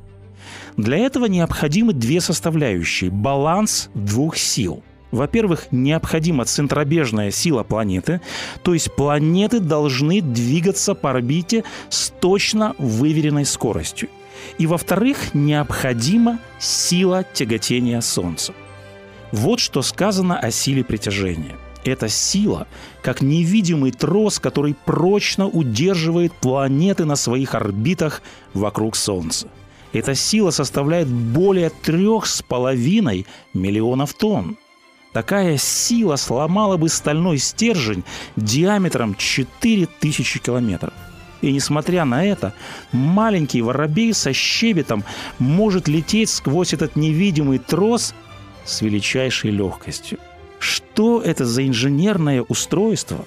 Для 0.78 1.00
этого 1.00 1.26
необходимы 1.26 1.92
две 1.92 2.22
составляющие– 2.22 3.10
баланс 3.12 3.90
двух 3.94 4.38
сил. 4.38 4.84
Во-первых, 5.12 5.68
необходима 5.72 6.46
центробежная 6.46 7.30
сила 7.30 7.64
планеты, 7.64 8.22
то 8.64 8.74
есть 8.74 8.96
планеты 8.96 9.60
должны 9.60 10.22
двигаться 10.22 10.96
по 10.96 11.10
орбите 11.10 11.66
с 11.90 12.10
точно 12.22 12.74
выверенной 12.78 13.44
скоростью. 13.44 14.08
И 14.60 14.66
во-вторых, 14.66 15.34
необходима 15.34 16.40
сила 16.58 17.26
тяготения 17.34 18.00
Солнца. 18.00 18.54
Вот 19.36 19.60
что 19.60 19.82
сказано 19.82 20.40
о 20.40 20.50
силе 20.50 20.84
притяжения. 20.84 21.58
Это 21.84 22.10
сила, 22.10 22.68
как 23.04 23.22
невидимый 23.22 23.92
трос, 23.92 24.40
который 24.40 24.76
прочно 24.86 25.48
удерживает 25.48 26.34
планеты 26.34 27.06
на 27.06 27.16
своих 27.16 27.54
орбитах 27.54 28.22
вокруг 28.54 28.96
Солнца– 28.96 29.48
эта 29.96 30.14
сила 30.14 30.52
составляет 30.52 31.08
более 31.08 31.70
трех 31.70 32.26
с 32.26 32.42
половиной 32.42 33.26
миллионов 33.54 34.14
тонн. 34.14 34.58
Такая 35.14 35.58
сила 35.58 36.18
сломала 36.18 36.76
бы 36.76 36.90
стальной 36.90 37.38
стержень 37.38 38.04
диаметром 38.36 39.16
4000 39.16 40.40
километров. 40.40 40.94
И 41.42 41.54
несмотря 41.54 42.04
на 42.04 42.26
это, 42.26 42.54
маленький 42.92 43.62
воробей 43.62 44.14
со 44.14 44.34
щебетом 44.34 45.06
может 45.40 45.88
лететь 45.88 46.30
сквозь 46.30 46.74
этот 46.74 46.98
невидимый 46.98 47.60
трос 47.60 48.14
с 48.66 48.82
величайшей 48.82 49.52
легкостью. 49.52 50.20
Что 50.60 51.22
это 51.22 51.46
за 51.46 51.68
инженерное 51.68 52.42
устройство? 52.42 53.26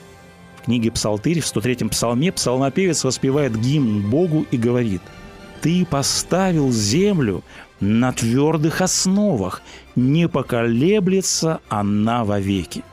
В 0.60 0.64
книге 0.64 0.90
«Псалтырь» 0.90 1.40
в 1.40 1.44
103-м 1.44 1.88
псалме 1.88 2.32
псалмопевец 2.32 3.04
воспевает 3.04 3.58
гимн 3.58 4.10
Богу 4.10 4.46
и 4.50 4.56
говорит– 4.56 5.02
ты 5.60 5.84
поставил 5.84 6.70
землю 6.70 7.42
на 7.80 8.12
твердых 8.12 8.80
основах, 8.80 9.62
не 9.96 10.28
поколеблется 10.28 11.60
она 11.68 12.24
вовеки. 12.24 12.84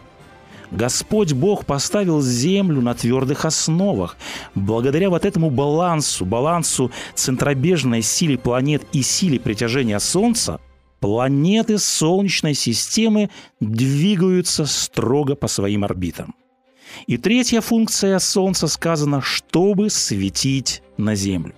Господь 0.72 1.34
Бог 1.34 1.66
поставил 1.66 2.22
землю 2.22 2.82
на 2.82 2.96
твердых 2.96 3.46
основах. 3.46 4.18
Благодаря 4.56 5.10
вот 5.10 5.24
этому 5.24 5.50
балансу, 5.50 6.26
балансу 6.26 6.92
центробежной 7.14 8.02
силы 8.02 8.38
планет 8.38 8.84
и 8.92 9.02
силе 9.02 9.40
притяжения 9.40 10.00
Солнца, 10.00 10.60
планеты 11.06 11.78
Солнечной 11.78 12.56
системы 12.56 13.30
двигаются 13.60 14.66
строго 14.66 15.36
по 15.36 15.48
своим 15.48 15.84
орбитам. 15.84 16.34
И 17.06 17.18
третья 17.18 17.62
функция 17.62 18.18
Солнца 18.18 18.66
сказана, 18.66 19.22
чтобы 19.22 19.92
светить 19.92 20.82
на 20.98 21.14
Землю. 21.14 21.54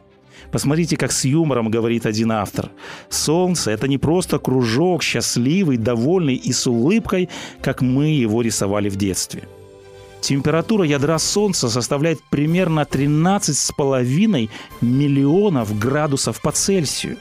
Посмотрите, 0.52 0.98
как 0.98 1.14
с 1.14 1.24
юмором 1.24 1.72
говорит 1.72 2.06
один 2.06 2.34
автор. 2.34 2.72
Солнце– 3.08 3.72
это 3.78 3.88
не 3.88 3.98
просто 3.98 4.38
кружок, 4.38 5.02
счастливый, 5.02 5.78
довольный 5.78 6.36
и 6.36 6.52
с 6.52 6.68
улыбкой, 6.68 7.30
как 7.62 7.82
мы 7.82 8.08
его 8.08 8.42
рисовали 8.42 8.90
в 8.90 8.98
детстве. 8.98 9.48
Температура 10.20 10.84
ядра 10.84 11.20
Солнца 11.20 11.70
составляет 11.70 12.20
примерно 12.30 12.82
13,5 12.82 14.50
миллионов 14.82 15.80
градусов 15.80 16.42
по 16.42 16.52
Цельсию. 16.52 17.18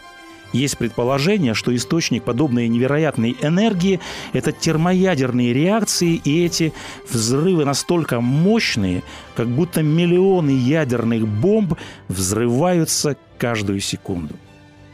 Есть 0.53 0.79
предположение, 0.79 1.55
что 1.55 1.75
источник 1.75 2.23
подобной 2.23 2.69
невероятной 2.69 3.37
энергии– 3.41 4.01
это 4.33 4.53
термоядерные 4.53 5.53
реакции, 5.53 6.21
и 6.25 6.45
эти 6.45 6.73
взрывы 7.11 7.65
настолько 7.65 8.21
мощные, 8.21 9.03
как 9.35 9.49
будто 9.49 9.83
миллионы 9.83 10.51
ядерных 10.51 11.27
бомб 11.27 11.75
взрываются 12.09 13.17
каждую 13.39 13.81
секунду. 13.81 14.37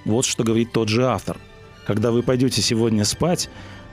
Вот 0.05 0.25
что 0.25 0.43
говорит 0.43 0.73
тот 0.73 0.89
же 0.89 1.07
автор. 1.07 1.39
Когда 1.87 2.11
вы 2.11 2.23
пойдете 2.23 2.63
сегодня 2.63 3.05
спать, 3.05 3.51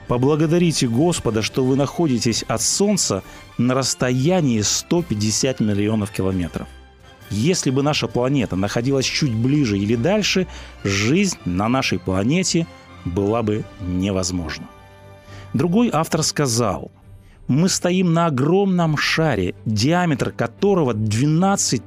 поблагодарите 0.08 0.88
Господа, 0.88 1.42
что 1.42 1.64
вы 1.64 1.76
находитесь 1.76 2.42
от 2.44 2.62
Солнца 2.62 3.22
на 3.58 3.74
расстоянии 3.74 4.60
150 4.60 5.60
миллионов 5.60 6.10
километров. 6.10 6.68
Если 7.30 7.70
бы 7.70 7.82
наша 7.82 8.08
планета 8.08 8.56
находилась 8.56 9.06
чуть 9.06 9.32
ближе 9.32 9.78
или 9.78 9.94
дальше, 9.94 10.46
жизнь 10.82 11.38
на 11.44 11.68
нашей 11.68 11.98
планете 11.98 12.66
была 13.04 13.42
бы 13.42 13.64
невозможна. 13.80 14.66
Другой 15.54 15.90
автор 15.92 16.22
сказал, 16.22 16.90
мы 17.46 17.68
стоим 17.68 18.12
на 18.12 18.26
огромном 18.26 18.96
шаре, 18.96 19.54
диаметр 19.64 20.32
которого 20.32 20.92
12 20.92 21.82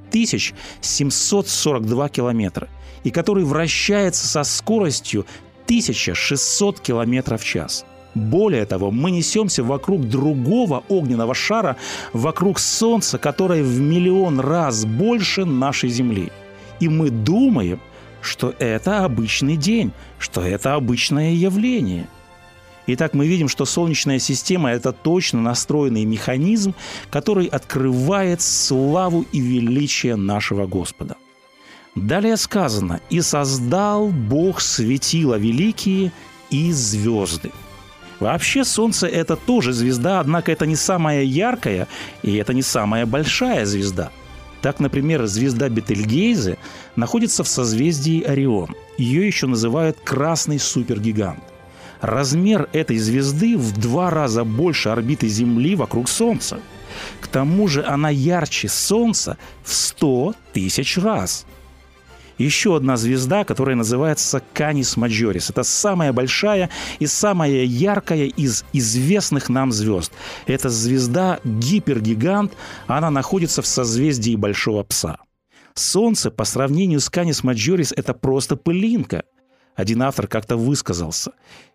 742 0.82 2.10
километра, 2.10 2.70
и 3.04 3.12
который 3.12 3.44
вращается 3.44 4.28
со 4.28 4.44
скоростью 4.44 5.26
1600 5.66 6.80
километров 6.80 7.42
в 7.42 7.46
час– 7.46 7.86
более 8.16 8.66
того, 8.66 8.92
мы 8.92 9.12
несемся 9.12 9.64
вокруг 9.64 10.08
другого 10.08 10.84
огненного 10.90 11.34
шара, 11.34 11.78
вокруг 12.14 12.60
Солнца, 12.60 13.18
которое 13.18 13.64
в 13.64 13.80
миллион 13.80 14.40
раз 14.40 14.86
больше 14.86 15.46
нашей 15.46 15.90
Земли. 15.90 16.32
И 16.80 16.90
мы 16.90 17.10
думаем, 17.10 17.80
что 18.22 18.54
это 18.60 19.04
обычный 19.06 19.58
день, 19.58 19.92
что 20.20 20.42
это 20.42 20.76
обычное 20.76 21.32
явление. 21.32 22.08
Итак, 22.86 23.14
мы 23.14 23.28
видим, 23.28 23.48
что 23.48 23.66
Солнечная 23.66 24.20
система– 24.20 24.72
это 24.72 24.92
точно 24.92 25.42
настроенный 25.42 26.04
механизм, 26.04 26.74
который 27.10 27.48
открывает 27.48 28.42
славу 28.42 29.26
и 29.32 29.40
величие 29.40 30.18
нашего 30.18 30.68
Господа. 30.68 31.16
Далее 31.96 32.38
сказано 32.38 33.00
«И 33.10 33.22
создал 33.22 34.10
Бог 34.10 34.60
светила 34.60 35.36
великие 35.36 36.12
и 36.50 36.72
звезды». 36.72 37.52
Вообще 38.20 38.64
Солнце 38.64 39.08
это 39.08 39.36
тоже 39.36 39.74
звезда, 39.74 40.20
однако 40.20 40.52
это 40.52 40.66
не 40.66 40.76
самая 40.76 41.24
яркая 41.24 41.88
и 42.22 42.36
это 42.36 42.54
не 42.54 42.62
самая 42.62 43.06
большая 43.06 43.66
звезда. 43.66 44.12
Так, 44.62 44.80
например, 44.80 45.26
звезда 45.26 45.68
Бетельгейзе 45.68 46.58
находится 46.96 47.44
в 47.44 47.48
созвездии 47.48 48.24
Орион. 48.24 48.76
Ее 48.98 49.28
еще 49.28 49.48
называют 49.48 49.98
красный 50.04 50.58
супергигант. 50.58 51.44
Размер 52.00 52.70
этой 52.72 52.98
звезды 52.98 53.58
в 53.58 53.78
два 53.78 54.10
раза 54.10 54.44
больше 54.44 54.90
орбиты 54.90 55.28
Земли 55.28 55.76
вокруг 55.76 56.08
Солнца. 56.08 56.60
К 57.20 57.28
тому 57.28 57.68
же 57.68 57.84
она 57.84 58.10
ярче 58.10 58.70
Солнца 58.70 59.38
в 59.64 59.74
100 59.74 60.36
тысяч 60.54 60.98
раз– 60.98 61.46
еще 62.38 62.76
одна 62.76 62.98
звезда, 62.98 63.44
которая 63.44 63.76
называется 63.76 64.42
Канис 64.54 64.98
Маджорис. 64.98 65.50
Это 65.50 65.64
самая 65.64 66.14
большая 66.14 66.70
и 67.00 67.08
самая 67.08 67.64
яркая 67.64 68.26
из 68.26 68.66
известных 68.74 69.50
нам 69.50 69.72
звезд. 69.72 70.12
Это 70.46 70.70
звезда 70.70 71.40
гипергигант, 71.44 72.54
она 72.88 73.10
находится 73.12 73.62
в 73.62 73.68
созвездии 73.68 74.36
Большого 74.36 74.84
Пса. 74.84 75.18
Солнце 75.76 76.30
по 76.30 76.44
сравнению 76.44 77.00
с 77.00 77.10
Канис 77.10 77.44
Маджорис– 77.44 77.92
это 77.96 78.14
просто 78.14 78.56
пылинка. 78.56 79.24
Один 79.76 80.04
автор 80.04 80.28
как-то 80.28 80.56
высказался. 80.56 81.32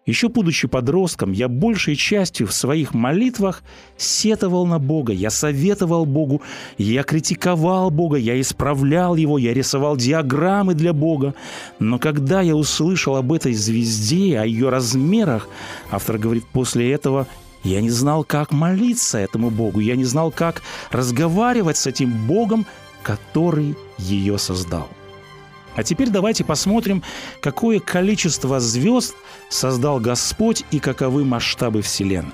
Еще 0.07 0.28
будучи 0.28 0.69
подростком, 0.69 1.33
я 1.33 1.49
большей 1.49 1.95
частью 1.95 2.47
в 2.47 2.55
своих 2.55 2.95
молитвах 2.95 3.62
сетовал 3.99 4.64
на 4.67 4.78
Бога, 4.78 5.12
я 5.12 5.28
советовал 5.28 6.07
Богу, 6.07 6.40
я 6.78 7.02
критиковал 7.02 7.90
Бога, 7.90 8.17
я 8.17 8.40
исправлял 8.40 9.17
Его, 9.17 9.37
я 9.37 9.52
рисовал 9.52 9.99
диаграммы 9.99 10.75
для 10.75 10.95
Бога. 10.95 11.35
Но 11.78 11.99
когда 11.99 12.40
я 12.40 12.57
услышал 12.57 13.17
об 13.17 13.33
этой 13.33 13.52
звезде, 13.52 14.38
о 14.38 14.47
ее 14.47 14.71
размерах, 14.71 15.49
автор 15.90 16.17
говорит, 16.19 16.47
после 16.52 16.90
этого 16.93 17.26
Я 17.64 17.81
не 17.81 17.90
знал, 17.90 18.23
как 18.23 18.52
молиться 18.52 19.19
этому 19.19 19.50
Богу. 19.50 19.81
Я 19.81 19.97
не 19.97 20.05
знал, 20.05 20.31
как 20.31 20.62
разговаривать 20.93 21.76
с 21.76 21.88
этим 21.88 22.26
Богом, 22.26 22.67
который 23.02 23.76
ее 23.99 24.38
создал. 24.38 24.88
А 25.78 25.85
теперь 25.85 26.11
давайте 26.11 26.42
посмотрим, 26.42 27.04
какое 27.40 27.78
количество 27.78 28.58
звезд 28.58 29.14
создал 29.49 30.00
Господь 30.00 30.64
и 30.73 30.80
каковы 30.80 31.25
масштабы 31.25 31.82
Вселенной. 31.82 32.32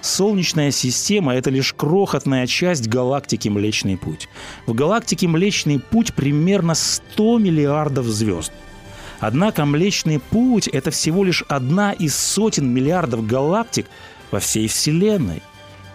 Солнечная 0.00 0.70
система– 0.70 1.34
это 1.34 1.50
лишь 1.50 1.74
крохотная 1.74 2.46
часть 2.46 2.88
галактики 2.88 3.50
Млечный 3.50 3.98
Путь. 3.98 4.30
В 4.64 4.72
галактике 4.72 5.28
Млечный 5.28 5.78
Путь 5.78 6.14
примерно 6.14 6.74
100 6.74 7.36
миллиардов 7.36 8.06
звезд. 8.06 8.52
Однако 9.20 9.66
Млечный 9.66 10.18
Путь– 10.18 10.66
это 10.72 10.90
всего 10.90 11.24
лишь 11.24 11.44
одна 11.46 11.92
из 11.92 12.16
сотен 12.16 12.72
миллиардов 12.72 13.26
галактик 13.26 13.84
во 14.30 14.40
всей 14.40 14.66
Вселенной. 14.66 15.42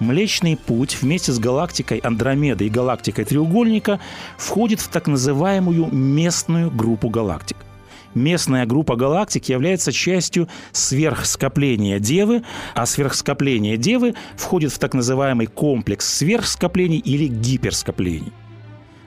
Млечный 0.04 0.58
Путь 0.58 1.02
вместе 1.02 1.32
с 1.32 1.40
галактикой 1.40 1.98
Андромеда 1.98 2.64
и 2.64 2.70
галактикой 2.70 3.26
Треугольника 3.26 4.00
входит 4.38 4.80
в 4.80 4.88
так 4.90 5.08
называемую 5.08 5.88
местную 5.94 6.70
группу 6.70 7.10
галактик– 7.10 7.58
местная 8.16 8.66
группа 8.66 8.96
галактик 8.96 9.46
является 9.50 9.92
частью 9.92 10.48
сверхскопления 10.72 12.00
Девы, 12.00 12.44
а 12.74 12.86
сверхскопление 12.86 13.78
Девы 13.78 14.16
входит 14.36 14.72
в 14.72 14.80
так 14.80 14.94
называемый 14.94 15.48
комплекс 15.48 16.08
сверхскоплений 16.08 17.00
или 17.00 17.28
гиперскоплений. 17.28 18.32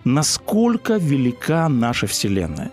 Насколько 0.04 0.96
велика 0.96 1.68
наша 1.68 2.06
Вселенная? 2.06 2.70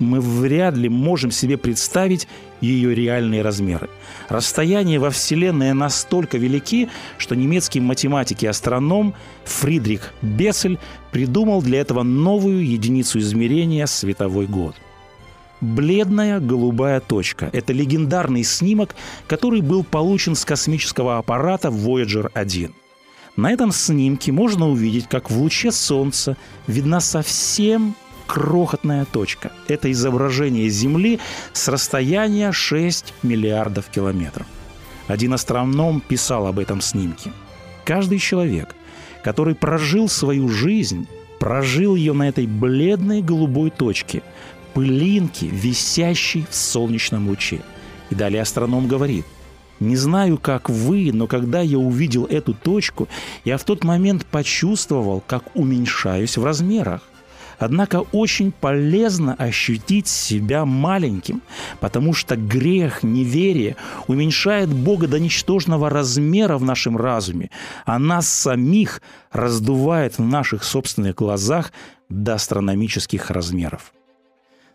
Мы 0.00 0.20
вряд 0.20 0.76
ли 0.76 0.88
можем 0.88 1.30
себе 1.30 1.56
представить 1.56 2.26
ее 2.60 2.94
реальные 2.94 3.42
размеры. 3.42 3.88
Расстояния 4.28 4.98
во 4.98 5.10
Вселенной 5.10 5.72
настолько 5.72 6.36
велики, 6.36 6.88
что 7.18 7.36
немецкий 7.36 7.78
математик 7.80 8.42
и 8.42 8.46
астроном 8.46 9.14
Фридрих 9.44 10.12
Бессель 10.22 10.78
придумал 11.12 11.62
для 11.62 11.80
этого 11.80 12.02
новую 12.02 12.66
единицу 12.66 13.20
измерения– 13.20 13.86
световой 13.86 14.46
год– 14.46 14.74
бледная 15.60 16.40
голубая 16.40 17.00
точка. 17.00 17.50
Это 17.52 17.72
легендарный 17.72 18.44
снимок, 18.44 18.94
который 19.26 19.60
был 19.60 19.84
получен 19.84 20.34
с 20.34 20.44
космического 20.44 21.18
аппарата 21.18 21.68
Voyager 21.68 22.30
1. 22.34 22.72
На 23.36 23.52
этом 23.52 23.72
снимке 23.72 24.32
можно 24.32 24.68
увидеть, 24.68 25.08
как 25.08 25.30
в 25.30 25.38
луче 25.38 25.70
Солнца 25.72 26.36
видна 26.66 27.00
совсем 27.00 27.94
крохотная 28.30 29.06
точка. 29.06 29.50
Это 29.66 29.90
изображение 29.90 30.68
Земли 30.68 31.18
с 31.52 31.66
расстояния 31.66 32.52
6 32.52 33.12
миллиардов 33.24 33.86
километров. 33.86 34.46
Один 35.08 35.34
астроном 35.34 36.00
писал 36.00 36.46
об 36.46 36.60
этом 36.60 36.80
снимке. 36.80 37.32
Каждый 37.84 38.20
человек, 38.20 38.76
который 39.24 39.56
прожил 39.56 40.08
свою 40.08 40.48
жизнь, 40.48 41.08
прожил 41.40 41.96
ее 41.96 42.12
на 42.12 42.28
этой 42.28 42.46
бледной 42.46 43.20
голубой 43.20 43.70
точке, 43.70 44.22
пылинки, 44.74 45.46
висящей 45.46 46.46
в 46.48 46.54
солнечном 46.54 47.28
луче. 47.28 47.62
И 48.10 48.14
далее 48.14 48.42
астроном 48.42 48.86
говорит, 48.86 49.26
не 49.80 49.96
знаю, 49.96 50.38
как 50.38 50.70
вы, 50.70 51.10
но 51.12 51.26
когда 51.26 51.62
я 51.62 51.78
увидел 51.78 52.26
эту 52.26 52.54
точку, 52.54 53.08
я 53.44 53.58
в 53.58 53.64
тот 53.64 53.82
момент 53.82 54.24
почувствовал, 54.24 55.20
как 55.26 55.42
уменьшаюсь 55.56 56.36
в 56.36 56.44
размерах. 56.44 57.09
Однако 57.60 58.00
очень 58.12 58.52
полезно 58.52 59.34
ощутить 59.34 60.08
себя 60.08 60.64
маленьким, 60.64 61.42
потому 61.78 62.14
что 62.14 62.34
грех, 62.34 63.02
неверие 63.02 63.76
уменьшает 64.08 64.70
Бога 64.70 65.06
до 65.06 65.20
ничтожного 65.20 65.90
размера 65.90 66.56
в 66.56 66.64
нашем 66.64 66.96
разуме, 66.96 67.50
а 67.84 67.98
нас 67.98 68.28
самих 68.28 69.02
раздувает 69.30 70.16
в 70.16 70.22
наших 70.22 70.64
собственных 70.64 71.16
глазах 71.16 71.72
до 72.08 72.34
астрономических 72.34 73.30
размеров. 73.30 73.92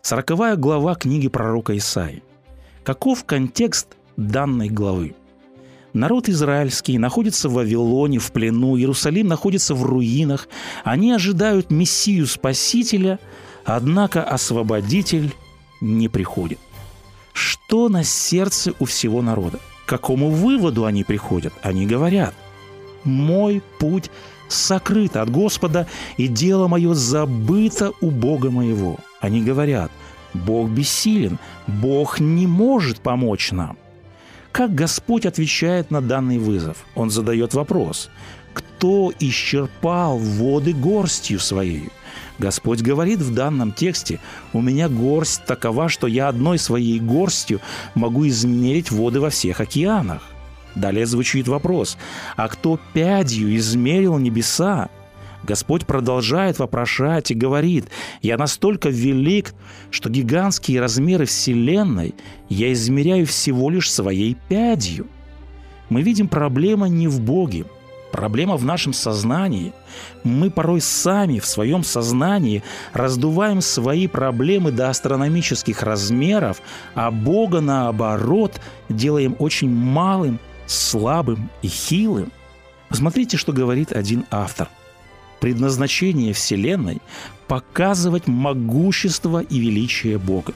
Сороковая 0.00 0.54
глава 0.54 0.94
книги 0.94 1.26
пророка 1.26 1.76
Исаи. 1.76 2.22
Каков 2.84 3.24
контекст 3.24 3.96
данной 4.16 4.68
главы? 4.68 5.16
Народ 5.96 6.28
израильский 6.28 6.98
находится 6.98 7.48
в 7.48 7.54
Вавилоне, 7.54 8.18
в 8.18 8.30
плену, 8.30 8.76
Иерусалим 8.76 9.28
находится 9.28 9.74
в 9.74 9.82
руинах. 9.82 10.46
Они 10.84 11.10
ожидают 11.10 11.70
Мессию 11.70 12.26
Спасителя, 12.26 13.18
однако 13.64 14.22
Освободитель 14.22 15.32
не 15.80 16.10
приходит. 16.10 16.58
Что 17.32 17.88
на 17.88 18.04
сердце 18.04 18.74
у 18.78 18.84
всего 18.84 19.22
народа? 19.22 19.58
К 19.86 19.88
какому 19.88 20.28
выводу 20.28 20.84
они 20.84 21.02
приходят? 21.02 21.54
Они 21.62 21.86
говорят, 21.86 22.34
«Мой 23.04 23.62
путь 23.78 24.10
сокрыт 24.48 25.16
от 25.16 25.30
Господа, 25.30 25.86
и 26.18 26.28
дело 26.28 26.68
мое 26.68 26.92
забыто 26.92 27.92
у 28.02 28.10
Бога 28.10 28.50
моего». 28.50 28.98
Они 29.22 29.40
говорят, 29.40 29.90
Бог 30.34 30.68
бессилен, 30.68 31.38
Бог 31.66 32.20
не 32.20 32.46
может 32.46 33.00
помочь 33.00 33.50
нам. 33.50 33.78
Как 34.56 34.74
Господь 34.74 35.26
отвечает 35.26 35.90
на 35.90 36.00
данный 36.00 36.38
вызов? 36.38 36.86
Он 36.94 37.10
задает 37.10 37.52
вопрос. 37.52 38.08
Кто 38.54 39.12
исчерпал 39.20 40.16
воды 40.16 40.72
горстью 40.72 41.40
своей? 41.40 41.90
Господь 42.38 42.80
говорит 42.80 43.18
в 43.18 43.34
данном 43.34 43.72
тексте, 43.72 44.18
«У 44.54 44.62
меня 44.62 44.88
горсть 44.88 45.44
такова, 45.44 45.90
что 45.90 46.06
я 46.06 46.28
одной 46.28 46.58
своей 46.58 46.98
горстью 47.00 47.60
могу 47.94 48.26
измерить 48.28 48.90
воды 48.90 49.20
во 49.20 49.28
всех 49.28 49.60
океанах». 49.60 50.22
Далее 50.74 51.04
звучит 51.04 51.48
вопрос, 51.48 51.98
«А 52.36 52.48
кто 52.48 52.80
пядью 52.94 53.54
измерил 53.54 54.16
небеса?» 54.16 54.88
Господь 55.46 55.86
продолжает 55.86 56.58
вопрошать 56.58 57.30
и 57.30 57.34
говорит, 57.34 57.86
«Я 58.20 58.36
настолько 58.36 58.88
велик, 58.88 59.54
что 59.90 60.10
гигантские 60.10 60.80
размеры 60.80 61.24
Вселенной 61.24 62.14
я 62.48 62.72
измеряю 62.72 63.26
всего 63.26 63.70
лишь 63.70 63.90
своей 63.90 64.36
пядью». 64.48 65.06
Мы 65.88 66.02
видим 66.02 66.26
проблема 66.28 66.88
не 66.88 67.06
в 67.06 67.20
Боге, 67.20 67.64
Проблема 68.12 68.56
в 68.56 68.64
нашем 68.64 68.94
сознании. 68.94 69.74
Мы 70.24 70.50
порой 70.50 70.80
сами 70.80 71.38
в 71.38 71.44
своем 71.44 71.84
сознании 71.84 72.62
раздуваем 72.94 73.60
свои 73.60 74.06
проблемы 74.06 74.70
до 74.70 74.88
астрономических 74.88 75.82
размеров, 75.82 76.62
а 76.94 77.10
Бога, 77.10 77.60
наоборот, 77.60 78.58
делаем 78.88 79.36
очень 79.38 79.68
малым, 79.68 80.38
слабым 80.66 81.50
и 81.60 81.68
хилым. 81.68 82.32
Посмотрите, 82.88 83.36
что 83.36 83.52
говорит 83.52 83.92
один 83.92 84.24
автор– 84.30 84.68
предназначение 85.46 86.32
Вселенной– 86.32 87.00
показывать 87.46 88.26
могущество 88.26 89.38
и 89.38 89.60
величие 89.60 90.18
Бога. 90.18 90.54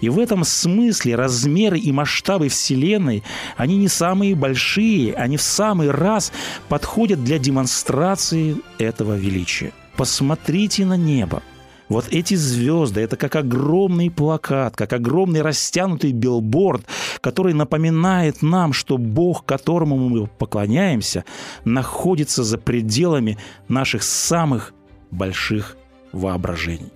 И 0.00 0.08
в 0.08 0.18
этом 0.18 0.42
смысле 0.42 1.14
размеры 1.14 1.78
и 1.78 1.92
масштабы 1.92 2.48
Вселенной, 2.48 3.22
они 3.56 3.76
не 3.76 3.86
самые 3.86 4.34
большие, 4.34 5.14
они 5.14 5.36
в 5.36 5.42
самый 5.42 5.92
раз 5.92 6.32
подходят 6.68 7.22
для 7.22 7.38
демонстрации 7.38 8.56
этого 8.78 9.16
величия. 9.16 9.70
Посмотрите 9.96 10.84
на 10.84 10.96
небо– 10.96 11.40
вот 11.88 12.06
эти 12.10 12.34
звезды– 12.34 13.00
это 13.02 13.16
как 13.16 13.36
огромный 13.36 14.10
плакат, 14.10 14.74
как 14.76 14.92
огромный 14.92 15.42
растянутый 15.42 16.12
билборд, 16.12 16.86
который 17.20 17.52
напоминает 17.52 18.42
нам, 18.42 18.72
что 18.72 18.96
Бог, 18.96 19.44
которому 19.44 19.96
мы 19.96 20.26
поклоняемся, 20.26 21.24
находится 21.64 22.42
за 22.42 22.58
пределами 22.58 23.38
наших 23.68 24.02
самых 24.02 24.72
больших 25.10 25.76
воображений. 26.12 26.92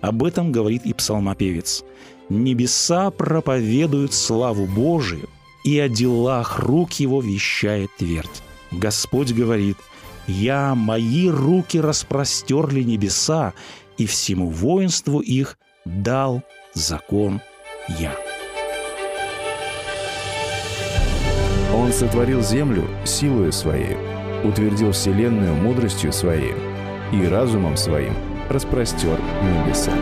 Об 0.00 0.24
этом 0.24 0.52
говорит 0.52 0.86
и 0.86 0.92
псалмопевец. 0.92 1.84
«Небеса 2.30 3.10
проповедуют 3.10 4.14
славу 4.14 4.66
Божию, 4.66 5.28
и 5.64 5.78
о 5.78 5.88
делах 5.88 6.58
рук 6.58 6.94
его 6.94 7.20
вещает 7.20 7.90
твердь». 7.98 8.42
Господь 8.70 9.32
говорит– 9.32 9.76
я, 10.26 10.74
мои 10.74 11.28
руки 11.28 11.78
распростерли 11.78 12.82
небеса, 12.82 13.52
и 13.98 14.06
всему 14.06 14.48
воинству 14.48 15.20
их 15.20 15.58
дал 15.84 16.42
закон 16.74 17.40
я. 17.98 18.14
Он 21.74 21.92
сотворил 21.92 22.40
землю 22.42 22.86
силою 23.04 23.52
своей, 23.52 23.96
утвердил 24.44 24.92
вселенную 24.92 25.54
мудростью 25.54 26.12
своей 26.12 26.54
и 27.12 27.26
разумом 27.26 27.76
своим 27.76 28.14
распростер 28.48 29.18
небеса. 29.42 29.92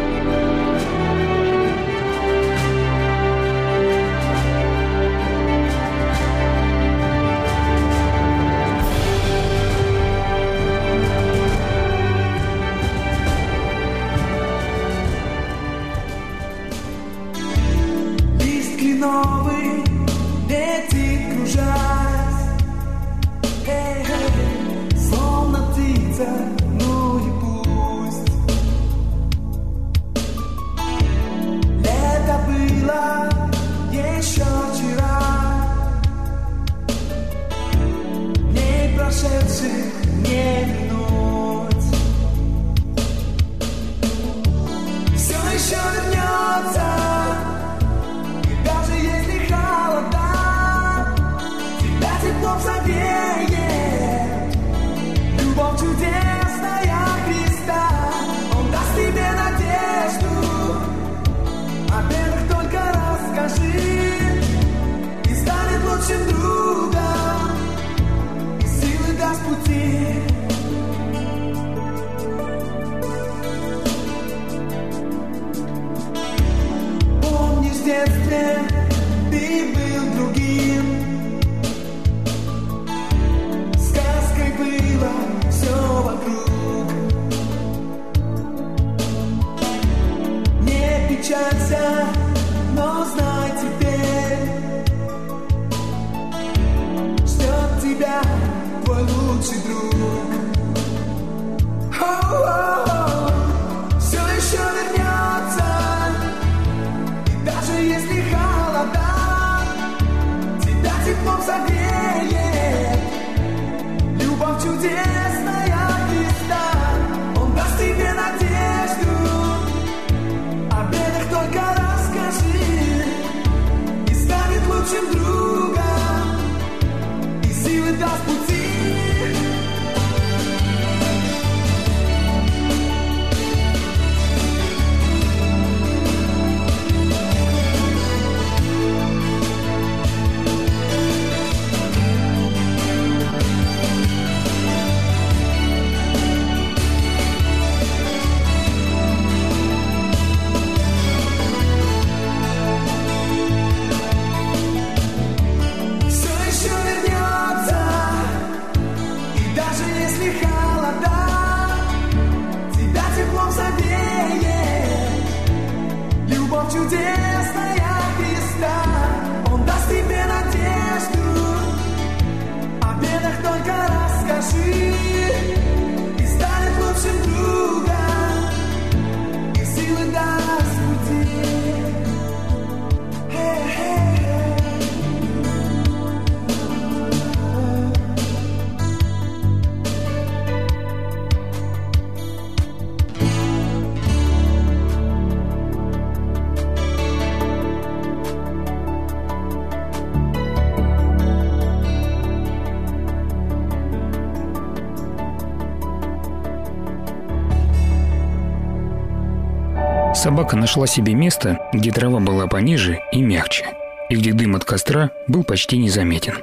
Собака 210.22 210.56
нашла 210.56 210.86
себе 210.86 211.14
место, 211.14 211.58
где 211.72 211.90
трава 211.90 212.20
была 212.20 212.46
пониже 212.46 213.00
и 213.10 213.20
мягче, 213.20 213.64
и 214.08 214.14
где 214.14 214.32
дым 214.32 214.54
от 214.54 214.64
костра 214.64 215.10
был 215.26 215.42
почти 215.42 215.76
незаметен. 215.76 216.34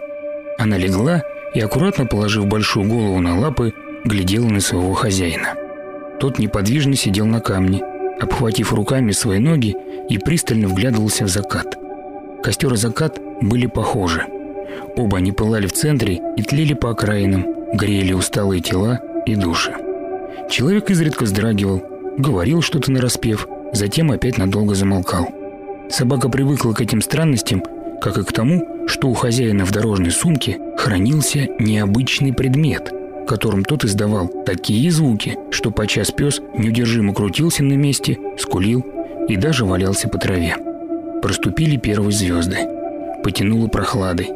Она 0.58 0.76
легла 0.76 1.24
и, 1.54 1.62
аккуратно 1.62 2.06
положив 2.06 2.46
большую 2.46 2.89
голову 2.89 3.22
на 3.22 3.39
лапы, 3.39 3.74
глядела 4.04 4.50
на 4.50 4.60
своего 4.60 4.94
хозяина. 4.96 5.54
Тот 6.20 6.39
неподвижно 6.39 6.96
сидел 6.96 7.26
на 7.26 7.39
камне, 7.39 7.82
обхватив 8.20 8.74
руками 8.74 9.13
свои 9.13 9.39
ноги 9.39 9.78
и 10.10 10.18
пристально 10.18 10.68
вглядывался 10.68 11.24
в 11.24 11.30
закат. 11.30 11.78
Костер 12.44 12.74
и 12.74 12.76
закат 12.76 13.18
были 13.39 13.65
похожи. 13.65 14.26
Оба 14.98 15.20
они 15.20 15.32
пылали 15.32 15.68
в 15.68 15.72
центре 15.72 16.20
и 16.36 16.44
тлели 16.44 16.74
по 16.74 16.89
окраинам, 16.89 17.46
грели 17.72 18.12
усталые 18.12 18.60
тела 18.60 19.00
и 19.26 19.36
души. 19.36 19.72
Человек 20.50 20.89
изредка 20.89 21.24
вздрагивал, 21.24 21.82
говорил 22.18 22.62
что-то 22.62 22.92
нараспев, 22.92 23.48
затем 23.74 24.12
опять 24.12 24.38
надолго 24.38 24.76
замолкал. 24.76 25.28
Собака 25.90 26.30
привыкла 26.30 26.74
к 26.74 26.82
этим 26.82 27.02
странностям, 27.02 27.64
как 28.02 28.18
и 28.18 28.24
к 28.24 28.32
тому, 28.32 28.88
что 28.88 29.10
у 29.10 29.14
хозяина 29.14 29.66
в 29.66 29.72
дорожной 29.72 30.12
сумке 30.12 30.58
хранился 30.78 31.48
необычный 31.60 32.34
предмет, 32.34 32.92
которым 33.28 33.64
тот 33.64 33.86
издавал 33.86 34.28
такие 34.46 34.90
звуки, 34.92 35.38
что 35.52 35.72
подчас 35.72 36.12
пес 36.12 36.42
неудержимо 36.58 37.14
крутился 37.14 37.64
на 37.64 37.74
месте, 37.74 38.18
скулил 38.38 38.86
и 39.28 39.36
даже 39.36 39.66
валялся 39.66 40.08
по 40.10 40.18
траве. 40.18 40.56
Проступили 41.22 41.78
первые 41.78 42.12
звезды. 42.12 42.58
Потянуло 43.24 43.68
прохладой. 43.68 44.30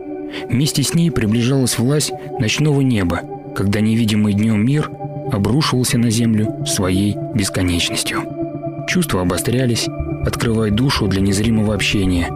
Вместе 0.50 0.84
с 0.84 0.94
ней 0.94 1.12
приближалась 1.12 1.78
власть 1.78 2.12
ночного 2.40 2.82
неба, 2.82 3.22
когда 3.56 3.80
невидимый 3.80 4.34
днем 4.34 4.66
мир 4.66 4.92
обрушивался 5.32 5.98
на 5.98 6.10
землю 6.10 6.66
своей 6.66 7.16
бесконечностью. 7.34 8.33
Чувства 8.88 9.22
обострялись, 9.22 9.88
открывая 10.26 10.72
душу 10.72 11.08
для 11.08 11.22
незримого 11.22 11.74
общения. 11.74 12.32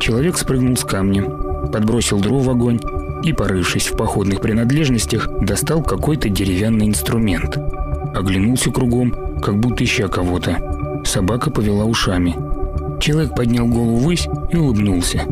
Человек 0.00 0.38
спрыгнул 0.38 0.76
с 0.76 0.84
камня, 0.84 1.24
подбросил 1.72 2.20
дров 2.20 2.44
в 2.44 2.50
огонь 2.50 2.80
и, 3.22 3.32
порывшись 3.32 3.88
в 3.88 3.96
походных 3.96 4.40
принадлежностях, 4.40 5.28
достал 5.40 5.82
какой-то 5.82 6.28
деревянный 6.28 6.86
инструмент. 6.86 7.58
Оглянулся 8.14 8.70
кругом, 8.70 9.40
как 9.42 9.58
будто 9.58 9.84
ища 9.84 10.08
кого-то. 10.08 11.02
Собака 11.04 11.50
повела 11.50 11.84
ушами. 11.84 12.36
Человек 13.00 13.34
поднял 13.34 13.66
голову 13.66 13.96
ввысь 13.96 14.28
и 14.50 14.56
улыбнулся. 14.56 15.22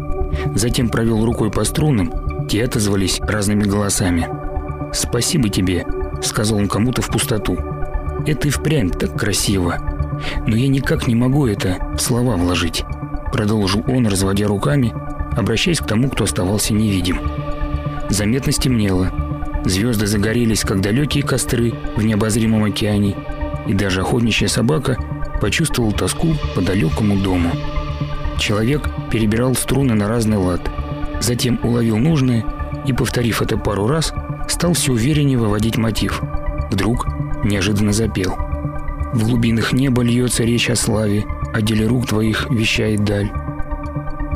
Затем 0.54 0.88
провел 0.88 1.24
рукой 1.24 1.50
по 1.50 1.64
струнам, 1.64 2.46
те 2.48 2.64
отозвались 2.64 3.20
разными 3.20 3.64
голосами. 3.64 4.28
«Спасибо 4.92 5.48
тебе»,— 5.48 5.84
сказал 6.22 6.58
он 6.58 6.68
кому-то 6.68 7.02
в 7.02 7.08
пустоту. 7.08 7.56
«Это 8.26 8.48
и 8.48 8.50
впрямь 8.50 8.90
так 8.90 9.18
красиво. 9.18 9.78
Но 10.46 10.56
я 10.56 10.68
никак 10.68 11.06
не 11.06 11.14
могу 11.14 11.46
это 11.46 11.76
в 11.96 12.00
слова 12.00 12.36
вложить»,— 12.36 12.84
продолжил 13.32 13.84
он, 13.88 14.06
разводя 14.06 14.46
руками, 14.46 14.92
обращаясь 15.36 15.80
к 15.80 15.86
тому, 15.86 16.10
кто 16.10 16.24
оставался 16.24 16.72
невидим. 16.72 17.20
Заметно 18.08 18.52
стемнело. 18.52 19.10
Звезды 19.64 20.06
загорелись, 20.06 20.60
как 20.60 20.80
далекие 20.80 21.24
костры 21.24 21.74
в 21.96 22.02
необозримом 22.02 22.64
океане, 22.64 23.16
и 23.66 23.74
даже 23.74 24.02
охотничья 24.02 24.48
собака 24.48 24.96
почувствовал 25.40 25.92
тоску 25.92 26.28
по 26.54 26.60
далекому 26.60 27.16
дому. 27.16 27.50
Человек 28.38 28.88
перебирал 29.10 29.54
струны 29.54 29.94
на 29.94 30.08
разный 30.08 30.36
лад, 30.36 30.60
затем 31.20 31.58
уловил 31.62 31.98
нужное 31.98 32.44
и, 32.86 32.92
повторив 32.92 33.42
это 33.42 33.58
пару 33.58 33.88
раз, 33.88 34.12
стал 34.48 34.74
все 34.74 34.92
увереннее 34.92 35.38
выводить 35.38 35.76
мотив. 35.76 36.22
Вдруг 36.70 37.06
неожиданно 37.44 37.92
запел. 37.92 38.36
В 39.16 39.24
глубинах 39.24 39.72
неба 39.72 40.02
льется 40.02 40.44
речь 40.44 40.68
о 40.68 40.76
славе, 40.76 41.24
о 41.54 41.62
деле 41.62 41.86
рук 41.86 42.06
твоих 42.06 42.50
вещает 42.50 43.02
даль. 43.04 43.30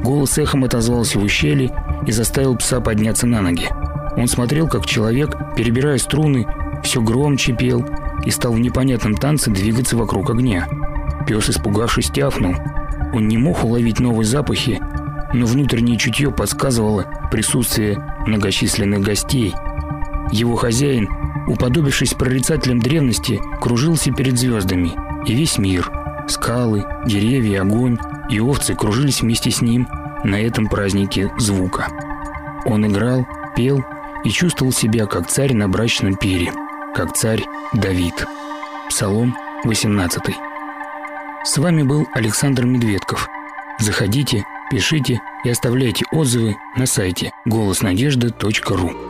Голос 0.03 0.39
эхом 0.39 0.65
отозвался 0.65 1.19
в 1.19 1.23
ущелье 1.23 1.71
и 2.07 2.13
заставил 2.13 2.57
пса 2.57 2.81
подняться 2.81 3.27
на 3.27 3.43
ноги. 3.43 3.69
Он 4.17 4.27
смотрел, 4.27 4.69
как 4.69 4.87
человек, 4.87 5.37
перебирая 5.55 5.99
струны, 5.99 6.47
все 6.83 7.03
громче 7.03 7.53
пел 7.53 7.85
и 8.25 8.31
стал 8.31 8.55
в 8.55 8.59
непонятном 8.59 9.17
танце 9.17 9.51
двигаться 9.51 9.99
вокруг 9.99 10.31
огня. 10.31 10.67
Пес, 11.27 11.51
испугавшись, 11.51 12.09
тяфнул. 12.09 12.55
Он 13.13 13.29
не 13.29 13.37
мог 13.37 13.63
уловить 13.63 14.01
новые 14.01 14.25
запахи, 14.25 14.81
но 15.35 15.45
внутреннее 15.45 15.99
чутье 15.99 16.31
подсказывало 16.31 17.05
присутствие 17.31 18.03
многочисленных 18.27 19.03
гостей. 19.03 19.55
Его 20.33 20.57
хозяин, 20.57 21.07
уподобившись 21.51 22.15
прорицателям 22.15 22.81
древности, 22.81 23.41
кружился 23.61 24.13
перед 24.13 24.39
звездами, 24.39 24.93
и 25.27 25.35
весь 25.35 25.59
мир– 25.59 25.91
скалы, 26.29 26.85
деревья, 27.07 27.63
огонь 27.63 27.99
и 28.31 28.41
овцы 28.41 28.75
кружились 28.75 29.21
вместе 29.21 29.51
с 29.51 29.61
ним 29.61 29.89
на 30.23 30.37
этом 30.37 30.69
празднике 30.69 31.33
звука. 31.39 31.89
Он 32.65 32.87
играл, 32.87 33.27
пел 33.57 33.85
и 34.25 34.31
чувствовал 34.31 34.73
себя 34.73 35.07
как 35.07 35.27
царь 35.29 35.53
на 35.55 35.69
брачном 35.69 36.15
пире, 36.15 36.53
как 36.95 37.17
царь 37.17 37.43
Давид. 37.73 38.27
Псалом 38.89 39.37
18. 39.65 40.23
С 41.45 41.59
вами 41.59 41.83
был 41.83 42.07
Александр 42.13 42.65
Медведков. 42.65 43.29
Заходите, 43.79 44.45
пишите 44.71 45.21
и 45.43 45.51
оставляйте 45.51 46.05
отзывы 46.13 46.57
на 46.77 46.87
сайте 46.87 47.33
голоснадежда.ру. 47.47 49.10